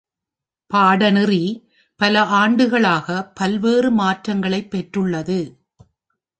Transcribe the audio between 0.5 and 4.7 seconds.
பாடநெறி பல ஆண்டுகளாக பல்வேறு மாற்றங்களை